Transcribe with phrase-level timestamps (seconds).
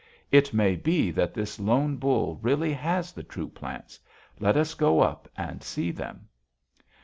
[0.31, 3.99] It may be that this Lone Bull really has the true plants:
[4.39, 6.27] let us go up and see them.'